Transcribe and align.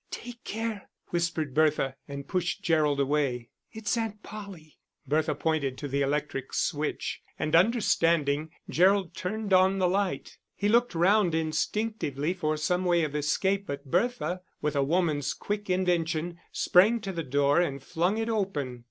"Take 0.09 0.43
care," 0.43 0.89
whispered 1.09 1.53
Bertha, 1.53 1.95
and 2.07 2.27
pushed 2.27 2.63
Gerald 2.63 2.99
away. 2.99 3.51
"It's 3.71 3.95
Aunt 3.95 4.23
Polly." 4.23 4.79
Bertha 5.05 5.35
pointed 5.35 5.77
to 5.77 5.87
the 5.87 6.01
electric 6.01 6.55
switch, 6.55 7.21
and 7.37 7.55
understanding, 7.55 8.49
Gerald 8.67 9.13
turned 9.15 9.53
on 9.53 9.77
the 9.77 9.87
light. 9.87 10.39
He 10.55 10.67
looked 10.69 10.95
round 10.95 11.35
instinctively 11.35 12.33
for 12.33 12.57
some 12.57 12.83
way 12.83 13.03
of 13.03 13.13
escape, 13.15 13.67
but 13.67 13.91
Bertha, 13.91 14.41
with 14.59 14.75
a 14.75 14.81
woman's 14.81 15.35
quick 15.35 15.69
invention, 15.69 16.39
sprang 16.51 16.99
to 17.01 17.11
the 17.11 17.21
door 17.21 17.61
and 17.61 17.83
flung 17.83 18.17
it 18.17 18.27
open. 18.27 18.79